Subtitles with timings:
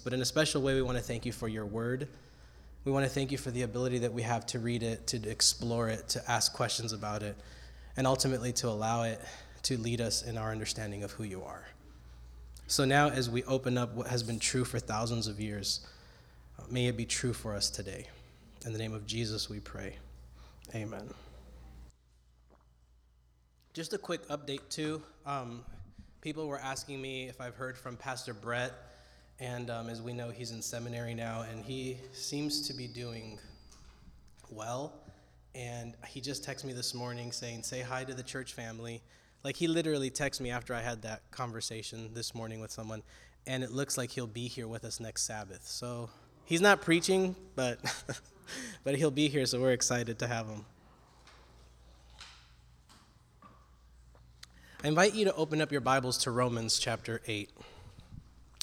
[0.00, 2.08] But in a special way, we want to thank you for your word.
[2.84, 5.28] We want to thank you for the ability that we have to read it, to
[5.28, 7.36] explore it, to ask questions about it,
[7.96, 9.20] and ultimately to allow it
[9.62, 11.66] to lead us in our understanding of who you are.
[12.66, 15.86] So now, as we open up what has been true for thousands of years,
[16.70, 18.06] may it be true for us today.
[18.66, 19.96] In the name of Jesus, we pray.
[20.74, 21.08] Amen.
[23.72, 25.02] Just a quick update, too.
[25.24, 25.64] Um,
[26.20, 28.72] people were asking me if I've heard from Pastor Brett
[29.40, 33.38] and um, as we know, he's in seminary now, and he seems to be doing
[34.50, 34.92] well.
[35.54, 39.00] And he just texted me this morning saying, Say hi to the church family.
[39.44, 43.02] Like, he literally texted me after I had that conversation this morning with someone,
[43.46, 45.64] and it looks like he'll be here with us next Sabbath.
[45.64, 46.10] So
[46.44, 47.78] he's not preaching, but,
[48.84, 50.64] but he'll be here, so we're excited to have him.
[54.82, 57.50] I invite you to open up your Bibles to Romans chapter 8.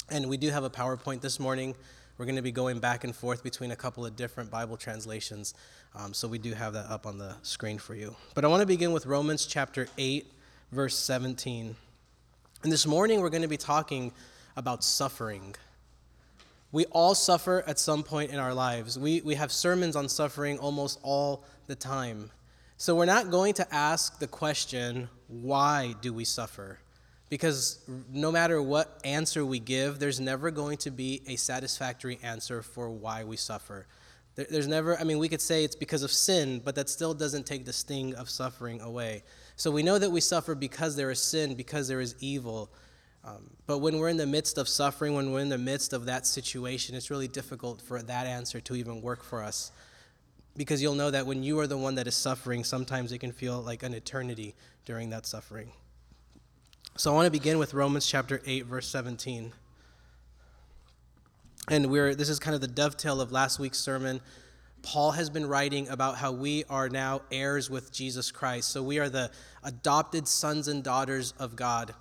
[0.10, 1.74] And we do have a PowerPoint this morning.
[2.18, 5.56] We're going to be going back and forth between a couple of different Bible translations.
[5.96, 8.16] Um, so we do have that up on the screen for you.
[8.36, 10.32] But I want to begin with Romans chapter 8,
[10.72, 11.76] verse 17.
[12.62, 14.12] And this morning we're going to be talking
[14.56, 15.56] about suffering.
[16.72, 19.00] We all suffer at some point in our lives.
[19.00, 22.30] We, we have sermons on suffering almost all the time.
[22.78, 26.78] So we're not going to ask the question, why do we suffer?
[27.30, 27.80] Because
[28.12, 32.90] no matter what answer we give, there's never going to be a satisfactory answer for
[32.90, 33.88] why we suffer.
[34.36, 37.46] There's never, I mean, we could say it's because of sin, but that still doesn't
[37.46, 39.24] take the sting of suffering away.
[39.56, 42.70] So we know that we suffer because there is sin, because there is evil.
[43.24, 46.06] Um, but when we're in the midst of suffering, when we're in the midst of
[46.06, 49.72] that situation, it's really difficult for that answer to even work for us.
[50.58, 53.32] Because you'll know that when you are the one that is suffering, sometimes it can
[53.32, 54.54] feel like an eternity
[54.86, 55.72] during that suffering.
[56.98, 59.52] So I want to begin with Romans chapter 8, verse 17.
[61.70, 64.22] And we're this is kind of the dovetail of last week's sermon.
[64.82, 68.70] Paul has been writing about how we are now heirs with Jesus Christ.
[68.70, 69.30] So we are the
[69.62, 71.94] adopted sons and daughters of God.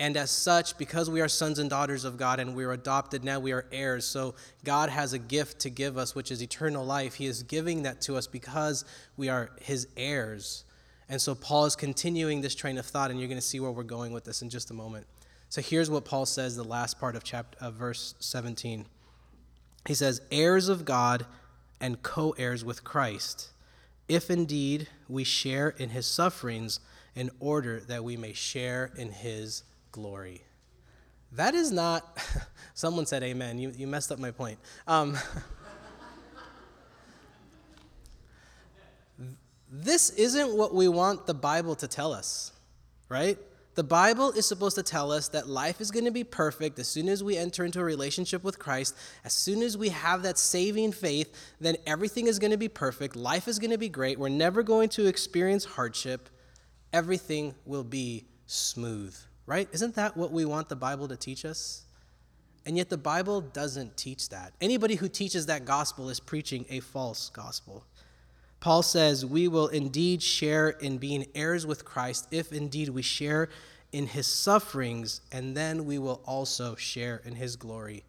[0.00, 3.22] And as such, because we are sons and daughters of God and we are adopted,
[3.22, 4.06] now we are heirs.
[4.06, 4.34] So
[4.64, 7.14] God has a gift to give us, which is eternal life.
[7.14, 8.84] He is giving that to us because
[9.16, 10.64] we are his heirs.
[11.08, 13.70] And so Paul is continuing this train of thought, and you're going to see where
[13.70, 15.06] we're going with this in just a moment.
[15.48, 18.86] So here's what Paul says, the last part of chapter of verse 17.
[19.86, 21.26] He says, heirs of God
[21.80, 23.50] and co heirs with Christ,
[24.08, 26.80] if indeed we share in his sufferings,
[27.14, 30.42] in order that we may share in his glory.
[31.32, 32.18] That is not,
[32.74, 33.58] someone said amen.
[33.58, 34.58] You, you messed up my point.
[34.86, 35.16] Um,
[39.70, 42.52] this isn't what we want the Bible to tell us,
[43.08, 43.38] right?
[43.74, 46.88] The Bible is supposed to tell us that life is going to be perfect as
[46.88, 48.96] soon as we enter into a relationship with Christ.
[49.22, 53.16] As soon as we have that saving faith, then everything is going to be perfect.
[53.16, 54.18] Life is going to be great.
[54.18, 56.30] We're never going to experience hardship.
[56.94, 59.68] Everything will be smooth, right?
[59.72, 61.82] Isn't that what we want the Bible to teach us?
[62.64, 64.54] And yet the Bible doesn't teach that.
[64.60, 67.84] Anybody who teaches that gospel is preaching a false gospel.
[68.66, 73.48] Paul says, We will indeed share in being heirs with Christ if indeed we share
[73.92, 78.02] in his sufferings, and then we will also share in his glory.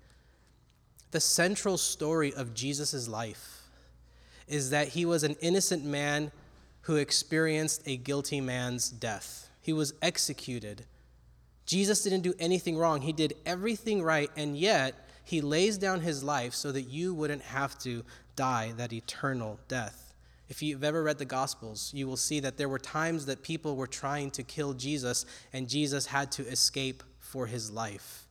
[1.11, 3.67] The central story of Jesus' life
[4.47, 6.31] is that he was an innocent man
[6.81, 9.51] who experienced a guilty man's death.
[9.61, 10.85] He was executed.
[11.67, 16.23] Jesus didn't do anything wrong, he did everything right, and yet he lays down his
[16.23, 18.03] life so that you wouldn't have to
[18.35, 20.06] die that eternal death.
[20.49, 23.75] If you've ever read the Gospels, you will see that there were times that people
[23.75, 28.27] were trying to kill Jesus, and Jesus had to escape for his life.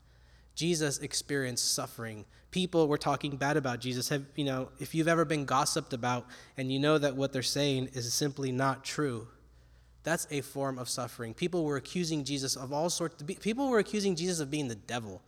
[0.54, 2.25] Jesus experienced suffering.
[2.50, 4.09] People were talking bad about Jesus.
[4.09, 7.43] Have, you know, if you've ever been gossiped about and you know that what they're
[7.43, 9.28] saying is simply not true,
[10.03, 11.34] that's a form of suffering.
[11.34, 13.21] People were accusing Jesus of all sorts.
[13.21, 15.21] Of, people were accusing Jesus of being the devil,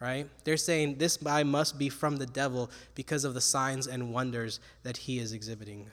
[0.00, 0.28] right?
[0.42, 4.58] They're saying this guy must be from the devil because of the signs and wonders
[4.82, 5.86] that he is exhibiting.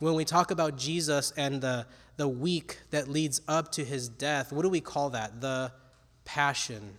[0.00, 1.86] When we talk about Jesus and the,
[2.16, 5.42] the week that leads up to his death, what do we call that?
[5.42, 5.72] The
[6.24, 6.98] passion.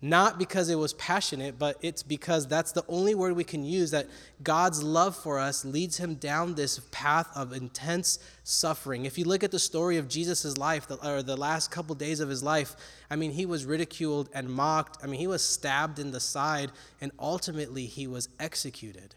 [0.00, 3.90] Not because it was passionate, but it's because that's the only word we can use
[3.90, 4.06] that
[4.42, 9.04] God's love for us leads him down this path of intense suffering.
[9.04, 12.30] If you look at the story of Jesus' life, or the last couple days of
[12.30, 12.74] his life,
[13.10, 15.02] I mean, he was ridiculed and mocked.
[15.02, 16.72] I mean, he was stabbed in the side,
[17.02, 19.14] and ultimately he was executed.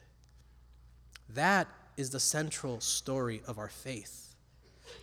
[1.30, 4.35] That is the central story of our faith.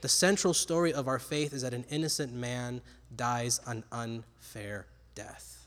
[0.01, 2.81] The central story of our faith is that an innocent man
[3.15, 5.67] dies an unfair death.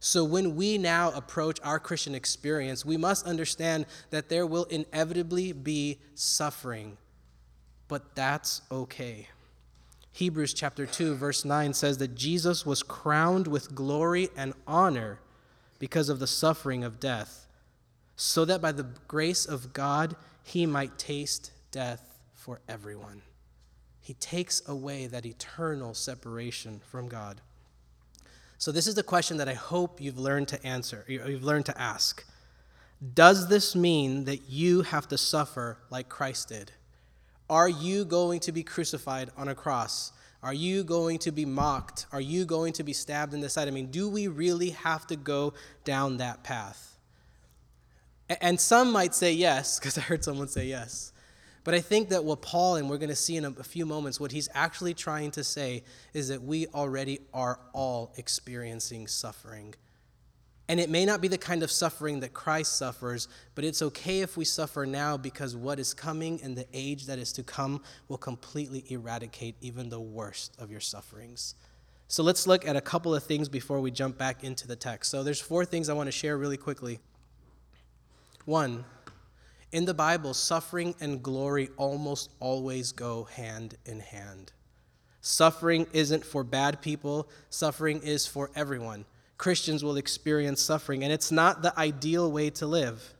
[0.00, 5.52] So when we now approach our Christian experience, we must understand that there will inevitably
[5.52, 6.96] be suffering,
[7.88, 9.28] but that's okay.
[10.12, 15.18] Hebrews chapter 2 verse 9 says that Jesus was crowned with glory and honor
[15.78, 17.45] because of the suffering of death,
[18.16, 23.22] so that by the grace of God he might taste death for everyone.
[24.00, 27.40] He takes away that eternal separation from God.
[28.58, 31.78] So, this is the question that I hope you've learned to answer, you've learned to
[31.78, 32.24] ask.
[33.14, 36.70] Does this mean that you have to suffer like Christ did?
[37.50, 40.12] Are you going to be crucified on a cross?
[40.42, 42.06] Are you going to be mocked?
[42.12, 43.68] Are you going to be stabbed in the side?
[43.68, 45.52] I mean, do we really have to go
[45.84, 46.95] down that path?
[48.28, 51.12] And some might say yes, because I heard someone say yes.
[51.62, 54.20] But I think that what Paul, and we're going to see in a, few moments,
[54.20, 55.82] what he's actually trying to say
[56.14, 59.74] is that we already are all experiencing suffering.
[60.68, 64.20] And it may not be the kind of suffering that Christ suffers, but it's okay
[64.20, 67.82] if we suffer now because what is coming and the age that is to come
[68.08, 71.54] will completely eradicate even the worst of your sufferings.
[72.08, 75.10] So let's look at a couple of things before we jump back into the text.
[75.10, 77.00] So there's four things I want to share really quickly.
[78.46, 78.84] One,
[79.72, 84.52] in the Bible, suffering and glory almost always go hand in hand.
[85.20, 89.04] Suffering isn't for bad people, suffering is for everyone.
[89.36, 93.14] Christians will experience suffering, and it's not the ideal way to live.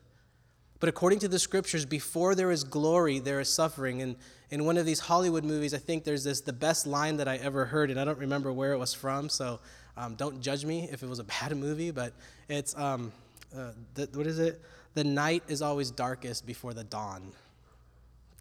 [0.78, 4.02] But according to the scriptures, before there is glory, there is suffering.
[4.02, 4.16] And
[4.50, 7.36] in one of these Hollywood movies, I think there's this the best line that I
[7.36, 9.58] ever heard, and I don't remember where it was from, so
[9.96, 11.90] um, don't judge me if it was a bad movie.
[11.90, 12.12] But
[12.48, 13.12] it's um,
[13.56, 14.60] uh, the, what is it?
[14.96, 17.30] the night is always darkest before the dawn.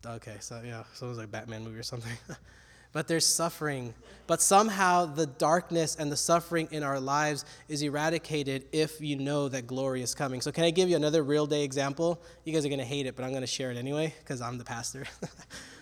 [0.05, 2.13] Okay, so yeah, was like Batman movie or something.
[2.93, 3.93] but there's suffering.
[4.25, 9.49] But somehow the darkness and the suffering in our lives is eradicated if you know
[9.49, 10.39] that glory is coming.
[10.39, 12.21] So, can I give you another real day example?
[12.45, 14.41] You guys are going to hate it, but I'm going to share it anyway because
[14.41, 15.05] I'm the pastor.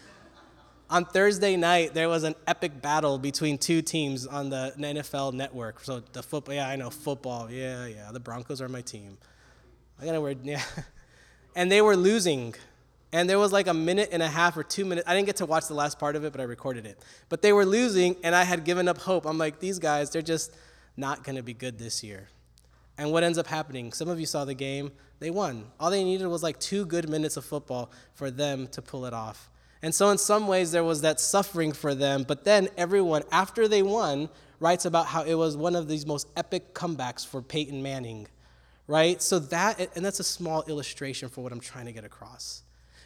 [0.93, 5.79] on Thursday night, there was an epic battle between two teams on the NFL network.
[5.83, 7.49] So, the football, yeah, I know, football.
[7.49, 9.17] Yeah, yeah, the Broncos are my team.
[9.99, 10.61] I got a word, yeah.
[11.55, 12.53] And they were losing.
[13.11, 15.09] And there was like a minute and a half or two minutes.
[15.09, 16.99] I didn't get to watch the last part of it, but I recorded it.
[17.27, 19.25] But they were losing, and I had given up hope.
[19.25, 20.55] I'm like, these guys, they're just
[20.95, 22.29] not going to be good this year.
[22.99, 23.93] And what ends up happening?
[23.93, 24.91] Some of you saw the game.
[25.17, 25.65] They won.
[25.79, 29.13] All they needed was like two good minutes of football for them to pull it
[29.13, 29.49] off.
[29.83, 32.23] And so, in some ways, there was that suffering for them.
[32.27, 36.27] But then everyone, after they won, writes about how it was one of these most
[36.35, 38.27] epic comebacks for Peyton Manning
[38.87, 39.21] right?
[39.21, 42.63] So that, and that's a small illustration for what I'm trying to get across.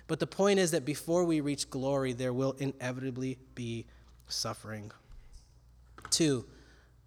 [0.07, 3.85] But the point is that before we reach glory, there will inevitably be
[4.27, 4.91] suffering.
[6.09, 6.45] Two,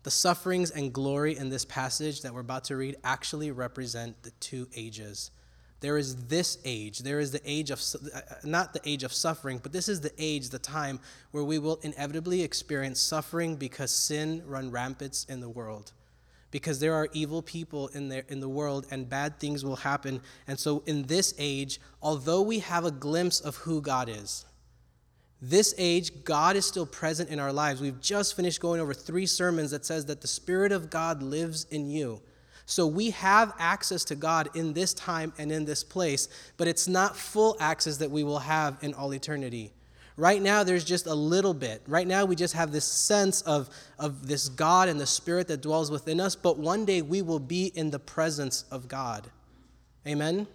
[0.02, 4.30] the sufferings and glory in this passage that we're about to read actually represent the
[4.32, 5.30] two ages.
[5.80, 7.82] There is this age, there is the age of,
[8.14, 11.00] uh, not the age of suffering, but this is the age, the time
[11.30, 15.92] where we will inevitably experience suffering because sin run rampant in the world
[16.50, 20.20] because there are evil people in there in the world and bad things will happen.
[20.46, 24.44] And so in this age, although we have a glimpse of who God is,
[25.42, 27.80] this age, God is still present in our lives.
[27.80, 31.64] We've just finished going over three sermons that says that the Spirit of God lives
[31.70, 32.20] in you.
[32.70, 36.86] So we have access to God in this time and in this place, but it's
[36.86, 39.72] not full access that we will have in all eternity.
[40.16, 41.82] Right now, there's just a little bit.
[41.88, 45.62] Right now, we just have this sense of, of this God and the Spirit that
[45.62, 49.26] dwells within us, but one day we will be in the presence of God.
[50.06, 50.46] Amen?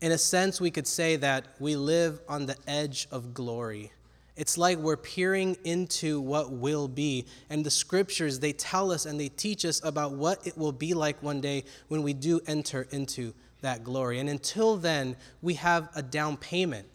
[0.00, 3.92] In a sense, we could say that we live on the edge of glory.
[4.36, 7.26] It's like we're peering into what will be.
[7.50, 10.92] And the scriptures, they tell us and they teach us about what it will be
[10.92, 14.18] like one day when we do enter into that glory.
[14.18, 16.88] And until then, we have a down payment,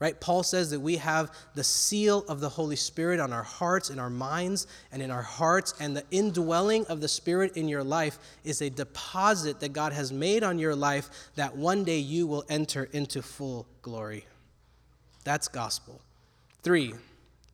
[0.00, 0.20] right?
[0.20, 3.98] Paul says that we have the seal of the Holy Spirit on our hearts, in
[3.98, 5.72] our minds, and in our hearts.
[5.80, 10.12] And the indwelling of the Spirit in your life is a deposit that God has
[10.12, 14.26] made on your life that one day you will enter into full glory.
[15.24, 16.02] That's gospel.
[16.62, 16.94] Three,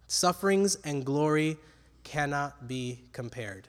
[0.06, 1.56] sufferings and glory
[2.04, 3.68] cannot be compared.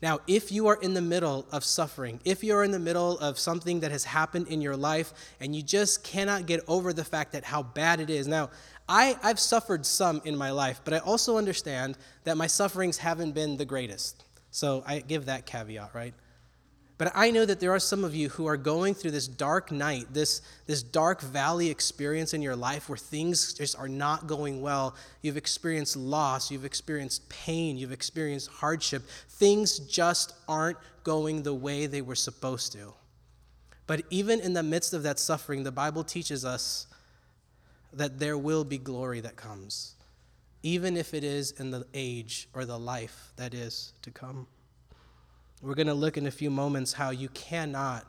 [0.00, 3.38] Now, if you are in the middle of suffering, if you're in the middle of
[3.38, 7.32] something that has happened in your life and you just cannot get over the fact
[7.32, 8.28] that how bad it is.
[8.28, 8.50] Now,
[8.88, 13.32] I, I've suffered some in my life, but I also understand that my sufferings haven't
[13.32, 14.24] been the greatest.
[14.50, 16.14] So I give that caveat, right?
[16.98, 19.70] But I know that there are some of you who are going through this dark
[19.70, 24.60] night, this, this dark valley experience in your life where things just are not going
[24.60, 24.96] well.
[25.22, 29.04] You've experienced loss, you've experienced pain, you've experienced hardship.
[29.28, 32.92] Things just aren't going the way they were supposed to.
[33.86, 36.88] But even in the midst of that suffering, the Bible teaches us
[37.92, 39.94] that there will be glory that comes,
[40.64, 44.48] even if it is in the age or the life that is to come.
[45.60, 48.06] We're going to look in a few moments how you cannot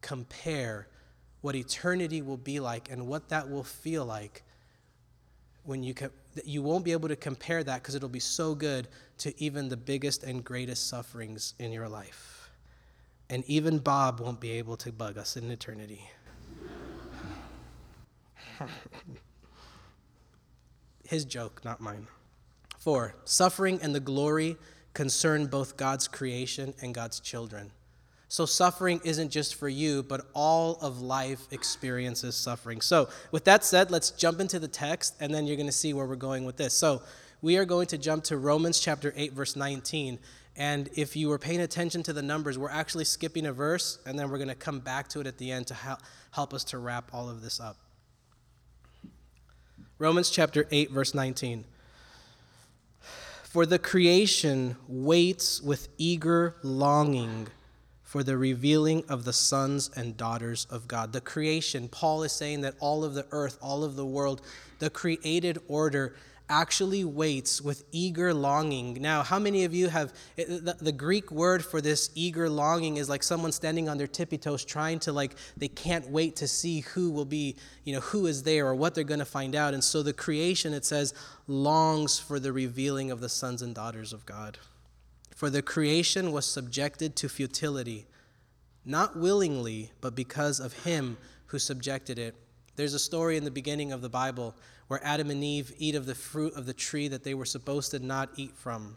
[0.00, 0.88] compare
[1.40, 4.42] what eternity will be like and what that will feel like
[5.62, 6.10] when you co-
[6.44, 8.88] you won't be able to compare that because it'll be so good
[9.18, 12.50] to even the biggest and greatest sufferings in your life.
[13.30, 16.08] And even Bob won't be able to bug us in eternity.
[21.08, 22.06] His joke, not mine.
[22.78, 24.56] Four, suffering and the glory
[24.98, 27.70] concern both God's creation and God's children.
[28.26, 32.80] So, suffering isn't just for you, but all of life experiences suffering.
[32.80, 35.92] So, with that said, let's jump into the text, and then you're going to see
[35.94, 36.74] where we're going with this.
[36.74, 37.00] So,
[37.42, 40.18] we are going to jump to Romans chapter 8, verse 19.
[40.56, 44.18] And if you were paying attention to the numbers, we're actually skipping a verse, and
[44.18, 45.76] then we're going to come back to it at the end to
[46.32, 47.76] help us to wrap all of this up.
[50.00, 51.64] Romans chapter 8, verse 19.
[53.48, 57.48] For the creation waits with eager longing
[58.02, 61.14] for the revealing of the sons and daughters of God.
[61.14, 64.42] The creation, Paul is saying that all of the earth, all of the world,
[64.80, 66.14] the created order
[66.48, 68.94] actually waits with eager longing.
[69.00, 72.48] Now, how many of you have eh, eh, the, the, Greek word for this eager
[72.48, 76.36] longing is like someone standing on their tippy toes trying to like they can't wait
[76.36, 79.26] to see who will be, you know, who is there or what they're going to
[79.26, 79.74] find out.
[79.74, 81.14] And so the creation it says
[81.46, 84.58] longs for the revealing of the sons and daughters of God.
[85.34, 88.06] For the creation was subjected to futility,
[88.84, 92.34] not willingly, but because of him who subjected it.
[92.76, 94.54] There's a story in the beginning of the Bible
[94.88, 97.92] where Adam and Eve eat of the fruit of the tree that they were supposed
[97.92, 98.96] to not eat from.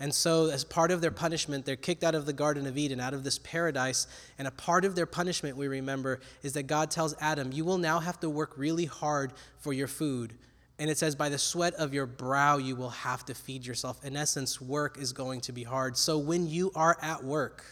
[0.00, 3.00] And so, as part of their punishment, they're kicked out of the Garden of Eden,
[3.00, 4.06] out of this paradise.
[4.38, 7.78] And a part of their punishment, we remember, is that God tells Adam, You will
[7.78, 10.34] now have to work really hard for your food.
[10.78, 14.04] And it says, By the sweat of your brow, you will have to feed yourself.
[14.04, 15.96] In essence, work is going to be hard.
[15.96, 17.64] So, when you are at work,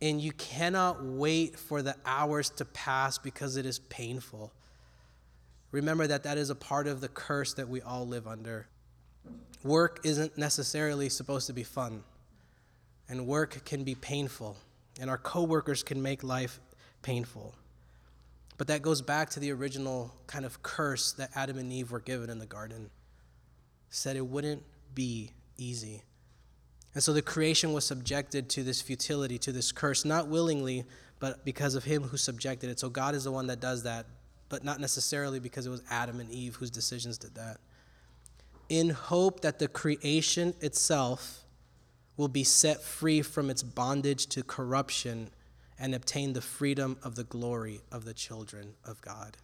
[0.00, 4.52] and you cannot wait for the hours to pass because it is painful
[5.70, 8.68] Remember that that is a part of the curse that we all live under.
[9.62, 12.04] Work isn't necessarily supposed to be fun,
[13.08, 14.56] and work can be painful,
[15.00, 16.60] and our coworkers can make life
[17.02, 17.54] painful.
[18.56, 22.00] But that goes back to the original kind of curse that Adam and Eve were
[22.00, 22.90] given in the garden.
[23.90, 24.62] Said it wouldn't
[24.94, 26.02] be easy.
[26.94, 30.84] And so the creation was subjected to this futility, to this curse, not willingly,
[31.20, 32.80] but because of him who subjected it.
[32.80, 34.06] So God is the one that does that
[34.48, 37.58] but not necessarily because it was Adam and Eve whose decisions did that.
[38.68, 41.44] In hope that the creation itself
[42.16, 45.30] will be set free from its bondage to corruption
[45.78, 49.36] and obtain the freedom of the glory of the children of God.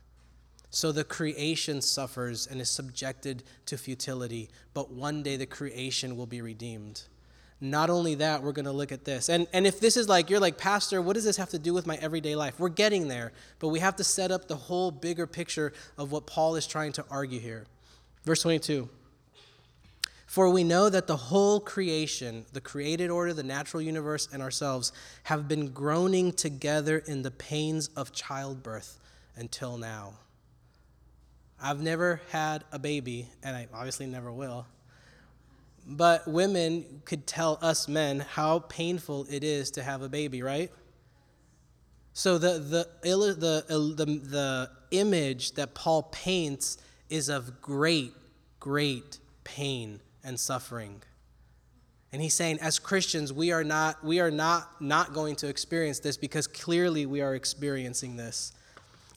[0.71, 6.27] So the creation suffers and is subjected to futility, but one day the creation will
[6.27, 7.05] be redeemed.
[7.65, 9.31] Not only that, we're going to look at this.
[9.31, 11.73] And, and if this is like, you're like, Pastor, what does this have to do
[11.73, 12.61] with my everyday life?
[12.61, 16.27] We're getting there, but we have to set up the whole bigger picture of what
[16.27, 17.65] Paul is trying to argue here.
[18.25, 18.91] Verse 22
[20.27, 24.93] For we know that the whole creation, the created order, the natural universe, and ourselves
[25.23, 29.01] have been groaning together in the pains of childbirth
[29.37, 30.13] until now.
[31.63, 34.67] I've never had a baby, and I obviously never will.
[35.87, 40.73] But women could tell us men how painful it is to have a baby, right?
[42.15, 46.79] So the, the, the, the, the image that Paul paints
[47.11, 48.13] is of great,
[48.61, 51.03] great pain and suffering.
[52.13, 55.99] And he's saying, as Christians, we are not, we are not, not going to experience
[55.99, 58.53] this because clearly we are experiencing this.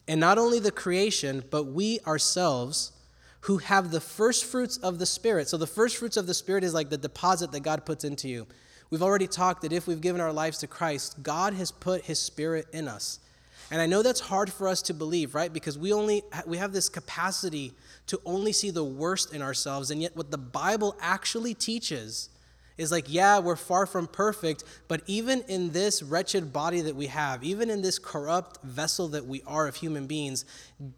[0.08, 2.94] And not only the creation, but we ourselves
[3.42, 5.48] who have the first fruits of the Spirit.
[5.48, 8.28] So, the first fruits of the Spirit is like the deposit that God puts into
[8.28, 8.48] you.
[8.90, 12.20] We've already talked that if we've given our lives to Christ, God has put His
[12.20, 13.20] Spirit in us.
[13.70, 15.52] And I know that's hard for us to believe, right?
[15.52, 17.74] Because we only we have this capacity
[18.08, 22.30] to only see the worst in ourselves, and yet what the Bible actually teaches
[22.78, 27.08] is like, yeah, we're far from perfect, but even in this wretched body that we
[27.08, 30.46] have, even in this corrupt vessel that we are of human beings,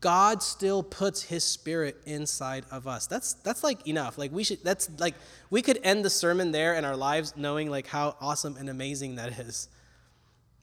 [0.01, 3.07] God still puts his spirit inside of us.
[3.07, 4.17] That's that's like enough.
[4.17, 5.15] Like we should that's like
[5.49, 9.15] we could end the sermon there and our lives knowing like how awesome and amazing
[9.15, 9.69] that is.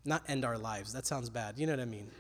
[0.04, 0.92] Not end our lives.
[0.92, 1.58] That sounds bad.
[1.58, 2.10] You know what I mean?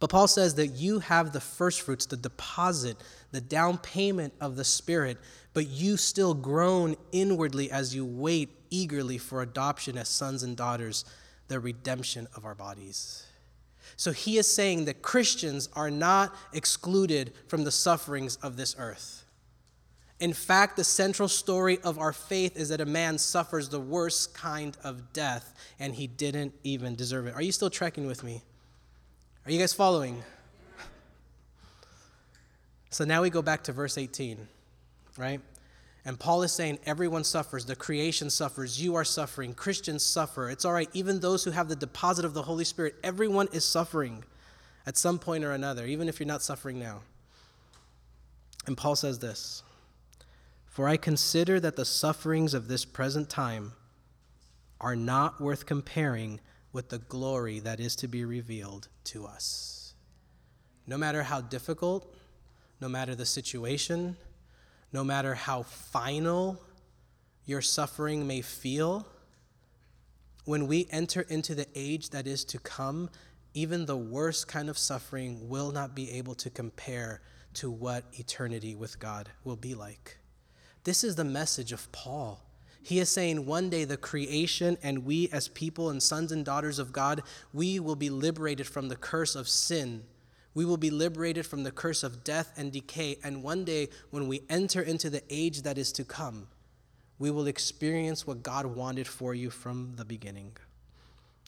[0.00, 2.96] But Paul says that you have the first fruits, the deposit,
[3.34, 5.18] the down payment of the Spirit,
[5.52, 11.04] but you still groan inwardly as you wait eagerly for adoption as sons and daughters,
[11.48, 13.26] the redemption of our bodies.
[13.96, 19.24] So he is saying that Christians are not excluded from the sufferings of this earth.
[20.20, 24.32] In fact, the central story of our faith is that a man suffers the worst
[24.34, 27.34] kind of death, and he didn't even deserve it.
[27.34, 28.42] Are you still trekking with me?
[29.44, 30.22] Are you guys following?
[32.94, 34.46] So now we go back to verse 18
[35.16, 35.40] right?
[36.04, 37.64] And Paul is saying everyone suffers.
[37.64, 38.80] The creation suffers.
[38.80, 39.52] You are suffering.
[39.52, 40.48] Christians suffer.
[40.48, 40.88] It's all right.
[40.92, 44.22] Even those who have the deposit of the Holy Spirit, everyone is suffering
[44.86, 47.00] at some point or another, even if you're not suffering now.
[48.66, 49.64] And Paul says this
[50.66, 53.72] For I consider that the sufferings of this present time
[54.80, 56.38] are not worth comparing
[56.72, 59.94] with the glory that is to be revealed to us.
[60.86, 62.14] No matter how difficult,
[62.80, 64.16] no matter the situation,
[64.92, 66.60] no matter how final
[67.46, 69.06] your suffering may feel,
[70.44, 73.10] when we enter into the age that is to come,
[73.54, 77.22] even the worst kind of suffering will not be able to compare
[77.54, 80.18] to what eternity with God will be like.
[80.82, 82.44] This is the message of Paul.
[82.82, 86.78] He is saying one day the creation and we, as people and sons and daughters
[86.78, 87.22] of God,
[87.54, 90.02] we will be liberated from the curse of sin
[90.54, 93.18] we will be liberated from the curse of death and decay.
[93.22, 96.46] And one day, when we enter into the age that is to come,
[97.18, 100.56] we will experience what God wanted for you from the beginning.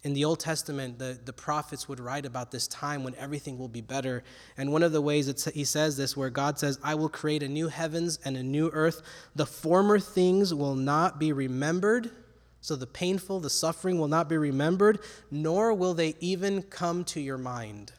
[0.04, 3.68] In the Old Testament, the, the prophets would write about this time when everything will
[3.68, 4.22] be better.
[4.56, 7.42] And one of the ways that he says this, where God says, I will create
[7.42, 9.02] a new heavens and a new earth.
[9.34, 12.10] The former things will not be remembered.
[12.60, 17.20] So the painful, the suffering will not be remembered, nor will they even come to
[17.20, 17.92] your mind.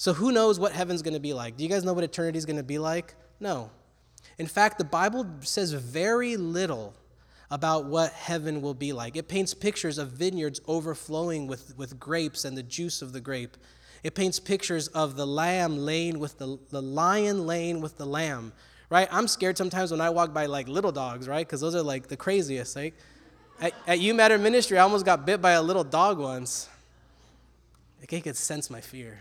[0.00, 1.58] So who knows what heaven's going to be like?
[1.58, 3.14] Do you guys know what eternity is going to be like?
[3.38, 3.70] No.
[4.38, 6.94] In fact, the Bible says very little
[7.50, 9.14] about what heaven will be like.
[9.14, 13.58] It paints pictures of vineyards overflowing with, with grapes and the juice of the grape.
[14.02, 18.54] It paints pictures of the lamb laying with the, the lion laying with the lamb,
[18.88, 19.06] right?
[19.10, 21.46] I'm scared sometimes when I walk by like little dogs, right?
[21.46, 22.74] Because those are like the craziest.
[22.74, 22.94] Like
[23.60, 26.70] at, at You Matter Ministry, I almost got bit by a little dog once.
[28.00, 29.18] Like, it could sense my fear.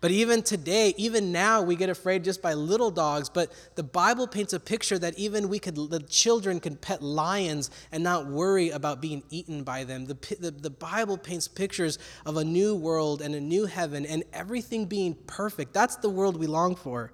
[0.00, 3.28] But even today, even now, we get afraid just by little dogs.
[3.28, 7.70] But the Bible paints a picture that even we could, the children could pet lions
[7.92, 10.06] and not worry about being eaten by them.
[10.06, 14.24] The, the, the Bible paints pictures of a new world and a new heaven and
[14.32, 15.74] everything being perfect.
[15.74, 17.12] That's the world we long for.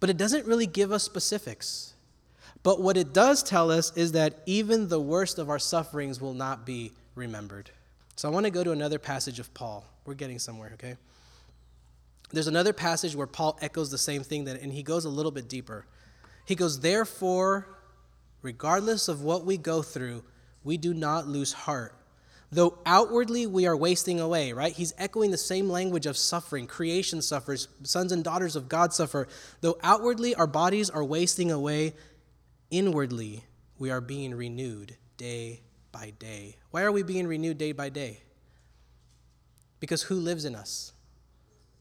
[0.00, 1.92] But it doesn't really give us specifics.
[2.62, 6.34] But what it does tell us is that even the worst of our sufferings will
[6.34, 7.70] not be remembered.
[8.16, 9.84] So I want to go to another passage of Paul.
[10.06, 10.96] We're getting somewhere, okay?
[12.30, 15.32] There's another passage where Paul echoes the same thing, that, and he goes a little
[15.32, 15.86] bit deeper.
[16.44, 17.66] He goes, Therefore,
[18.42, 20.24] regardless of what we go through,
[20.62, 21.94] we do not lose heart.
[22.50, 24.72] Though outwardly we are wasting away, right?
[24.72, 26.66] He's echoing the same language of suffering.
[26.66, 29.28] Creation suffers, sons and daughters of God suffer.
[29.60, 31.94] Though outwardly our bodies are wasting away,
[32.70, 33.44] inwardly
[33.78, 35.60] we are being renewed day
[35.92, 36.56] by day.
[36.70, 38.22] Why are we being renewed day by day?
[39.78, 40.92] Because who lives in us?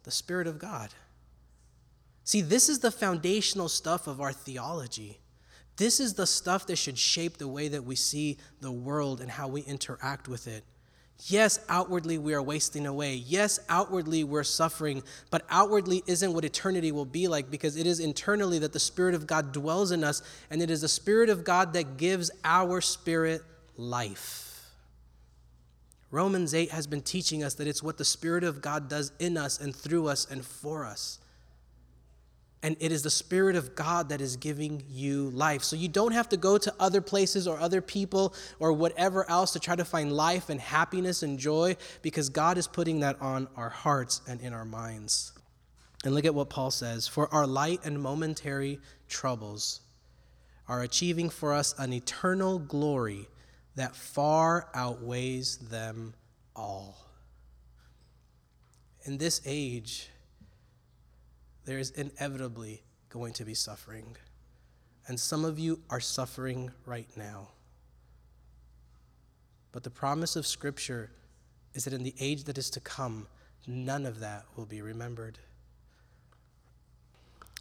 [0.08, 0.90] The Spirit of God.
[2.24, 5.20] See, this is the foundational stuff of our theology.
[5.76, 9.30] This is the stuff that should shape the way that we see the world and
[9.30, 10.64] how we interact with it.
[11.26, 13.16] Yes, outwardly we are wasting away.
[13.16, 18.00] Yes, outwardly we're suffering, but outwardly isn't what eternity will be like because it is
[18.00, 21.44] internally that the Spirit of God dwells in us, and it is the Spirit of
[21.44, 23.42] God that gives our spirit
[23.76, 24.47] life.
[26.10, 29.38] Romans 8 has been teaching us that it's what the Spirit of God does in
[29.38, 31.20] us and through us and for us.
[32.64, 35.64] And it is the Spirit of God that is giving you life.
[35.64, 39.52] So you don't have to go to other places or other people or whatever else
[39.54, 43.48] to try to find life and happiness and joy because God is putting that on
[43.56, 45.34] our hearts and in our minds.
[46.04, 49.82] And look at what Paul says For our light and momentary troubles
[50.68, 53.28] are achieving for us an eternal glory
[53.78, 56.16] that far outweighs them
[56.56, 56.98] all.
[59.04, 60.10] In this age,
[61.64, 64.18] there is inevitably going to be suffering.
[65.06, 67.50] And some of you are suffering right now.
[69.72, 71.12] But the promise of Scripture
[71.76, 73.28] is that in the age that is to come,
[73.68, 75.38] none of that will be remembered.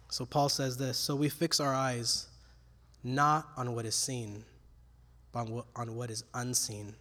[0.09, 2.25] So Paul says this So we fix our eyes
[3.03, 4.43] not on what is seen,
[5.37, 6.95] on what, on what is unseen.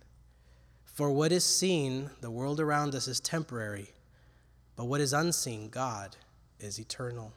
[0.84, 3.88] For what is seen, the world around us is temporary,
[4.76, 6.16] but what is unseen, God,
[6.60, 7.32] is eternal.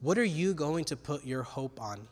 [0.00, 2.08] What are you going to put your hope on?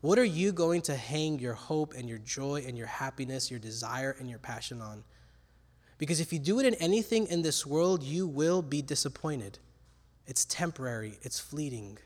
[0.00, 3.60] What are you going to hang your hope and your joy and your happiness, your
[3.60, 5.04] desire and your passion on?
[5.98, 9.58] Because if you do it in anything in this world, you will be disappointed.
[10.26, 11.98] It's temporary, it's fleeting.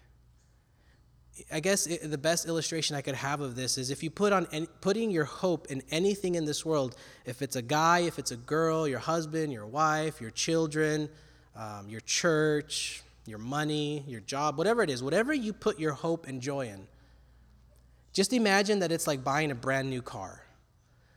[1.53, 4.33] I guess it, the best illustration I could have of this is if you put
[4.33, 8.19] on any, putting your hope in anything in this world, if it's a guy, if
[8.19, 11.09] it's a girl, your husband, your wife, your children,
[11.57, 16.27] um, your church, your money, your job, whatever it is, whatever you put your hope
[16.27, 16.87] and joy in,
[18.13, 20.41] just imagine that it's like buying a brand new car.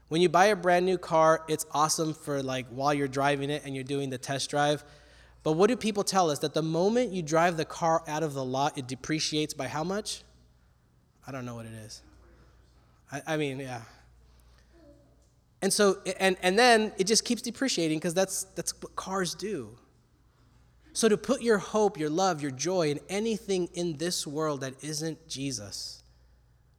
[0.07, 3.63] When you buy a brand new car, it's awesome for like while you're driving it
[3.65, 4.83] and you're doing the test drive.
[5.43, 6.39] But what do people tell us?
[6.39, 9.83] That the moment you drive the car out of the lot, it depreciates by how
[9.83, 10.23] much?
[11.25, 12.01] I don't know what it is.
[13.11, 13.81] I, I mean, yeah.
[15.61, 19.69] And so, and, and then it just keeps depreciating because that's, that's what cars do.
[20.93, 24.83] So, to put your hope, your love, your joy in anything in this world that
[24.83, 26.03] isn't Jesus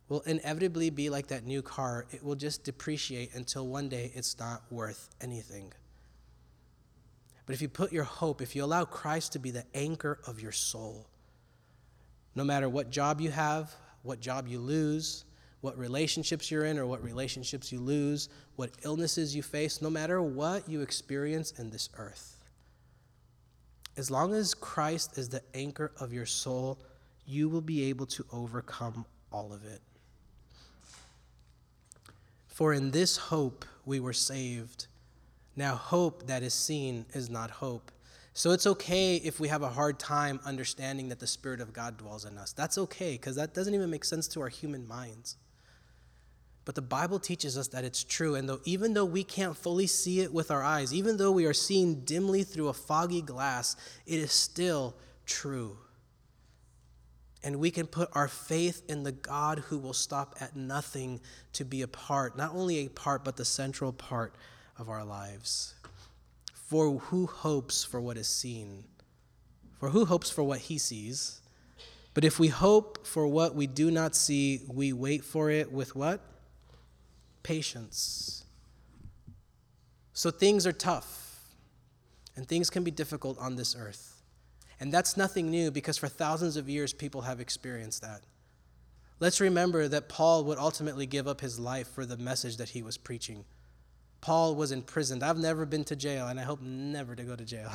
[0.08, 2.06] will inevitably be like that new car.
[2.10, 5.72] It will just depreciate until one day it's not worth anything.
[7.48, 10.38] But if you put your hope, if you allow Christ to be the anchor of
[10.38, 11.06] your soul,
[12.34, 15.24] no matter what job you have, what job you lose,
[15.62, 20.20] what relationships you're in or what relationships you lose, what illnesses you face, no matter
[20.20, 22.37] what you experience in this earth,
[23.96, 26.78] as long as Christ is the anchor of your soul,
[27.24, 29.80] you will be able to overcome all of it.
[32.46, 34.87] For in this hope we were saved.
[35.58, 37.90] Now, hope that is seen is not hope.
[38.32, 41.96] So it's okay if we have a hard time understanding that the Spirit of God
[41.96, 42.52] dwells in us.
[42.52, 45.36] That's okay, because that doesn't even make sense to our human minds.
[46.64, 48.36] But the Bible teaches us that it's true.
[48.36, 51.44] And though, even though we can't fully see it with our eyes, even though we
[51.44, 53.74] are seeing dimly through a foggy glass,
[54.06, 54.94] it is still
[55.26, 55.76] true.
[57.42, 61.18] And we can put our faith in the God who will stop at nothing
[61.54, 64.36] to be a part, not only a part, but the central part
[64.78, 65.74] of our lives.
[66.52, 68.84] For who hopes for what is seen?
[69.78, 71.40] For who hopes for what he sees?
[72.14, 75.94] But if we hope for what we do not see, we wait for it with
[75.94, 76.20] what?
[77.48, 78.44] patience.
[80.12, 81.40] So things are tough,
[82.36, 84.20] and things can be difficult on this earth.
[84.80, 88.20] And that's nothing new because for thousands of years, people have experienced that.
[89.18, 92.82] Let's remember that Paul would ultimately give up his life for the message that he
[92.82, 93.46] was preaching.
[94.20, 95.22] Paul was imprisoned.
[95.22, 97.70] I've never been to jail, and I hope never to go to jail.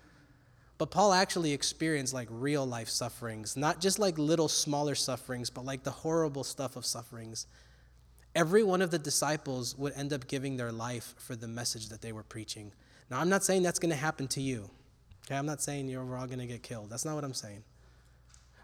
[0.78, 5.64] but Paul actually experienced like real life sufferings, not just like little smaller sufferings, but
[5.64, 7.46] like the horrible stuff of sufferings
[8.34, 12.00] every one of the disciples would end up giving their life for the message that
[12.00, 12.72] they were preaching.
[13.10, 14.70] Now, I'm not saying that's going to happen to you.
[15.26, 16.90] Okay, I'm not saying you're all going to get killed.
[16.90, 17.62] That's not what I'm saying.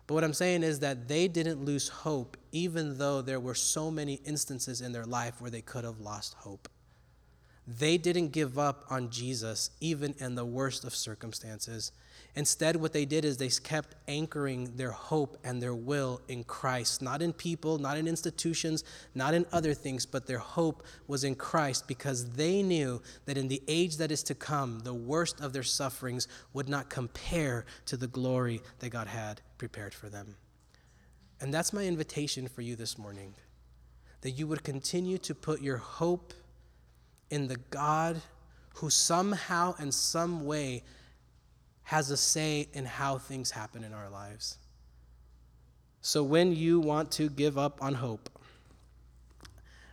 [0.06, 3.90] But what I'm saying is that they didn't lose hope, even though there were so
[3.90, 6.68] many instances in their life where they could have lost hope.
[7.66, 11.90] They didn't give up on Jesus, even in the worst of circumstances.
[12.36, 17.02] Instead, what they did is they kept anchoring their hope and their will in Christ,
[17.02, 21.34] not in people, not in institutions, not in other things, but their hope was in
[21.34, 25.52] Christ because they knew that in the age that is to come, the worst of
[25.52, 30.36] their sufferings would not compare to the glory that God had prepared for them.
[31.40, 33.34] And that's my invitation for you this morning
[34.20, 36.32] that you would continue to put your hope
[37.30, 38.20] in the God
[38.76, 40.82] who somehow and some way
[41.84, 44.58] has a say in how things happen in our lives.
[46.00, 48.28] So when you want to give up on hope,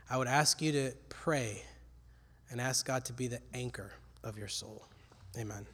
[0.09, 1.63] I would ask you to pray
[2.51, 3.91] and ask God to be the anchor
[4.23, 4.85] of your soul.
[5.37, 5.65] Amen.